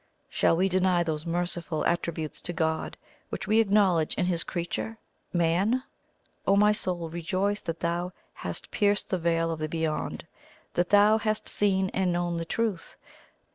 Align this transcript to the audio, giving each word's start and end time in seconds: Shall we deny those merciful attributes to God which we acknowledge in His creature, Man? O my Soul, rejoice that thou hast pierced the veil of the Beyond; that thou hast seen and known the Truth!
Shall 0.31 0.57
we 0.57 0.67
deny 0.67 1.03
those 1.03 1.27
merciful 1.27 1.85
attributes 1.85 2.41
to 2.41 2.53
God 2.53 2.97
which 3.29 3.45
we 3.45 3.59
acknowledge 3.59 4.15
in 4.15 4.25
His 4.25 4.43
creature, 4.43 4.97
Man? 5.31 5.83
O 6.47 6.55
my 6.55 6.71
Soul, 6.71 7.07
rejoice 7.11 7.61
that 7.61 7.81
thou 7.81 8.11
hast 8.33 8.71
pierced 8.71 9.11
the 9.11 9.19
veil 9.19 9.51
of 9.51 9.59
the 9.59 9.69
Beyond; 9.69 10.25
that 10.73 10.89
thou 10.89 11.19
hast 11.19 11.47
seen 11.47 11.89
and 11.89 12.11
known 12.11 12.37
the 12.37 12.45
Truth! 12.45 12.97